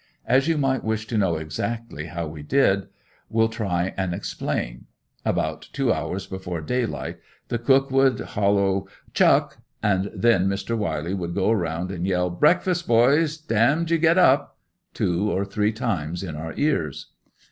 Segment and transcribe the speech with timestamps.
[0.25, 2.87] As you might wish to know exactly how we did,
[3.29, 4.85] will try and explain:
[5.23, 7.17] About two hours before daylight
[7.49, 10.75] the cook would holloa "chuck," and then Mr.
[10.75, 14.57] Wiley would go around and yell "breakfast, boys; d n you get up!"
[14.95, 17.11] two or three times in our ears.